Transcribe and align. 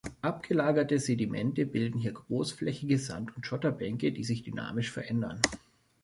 Abgelagerte 0.23 0.97
Sedimente 0.97 1.63
bilden 1.67 1.99
hier 1.99 2.13
großflächige 2.13 2.97
Sand- 2.97 3.35
und 3.35 3.45
Schotterbänke, 3.45 4.11
die 4.11 4.23
sich 4.23 4.41
dynamisch 4.41 4.89
verändern. 4.89 5.39